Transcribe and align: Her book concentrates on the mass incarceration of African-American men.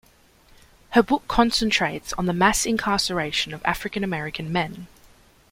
Her 0.93 1.03
book 1.03 1.27
concentrates 1.27 2.11
on 2.13 2.25
the 2.25 2.33
mass 2.33 2.65
incarceration 2.65 3.53
of 3.53 3.61
African-American 3.63 4.51
men. 4.51 4.87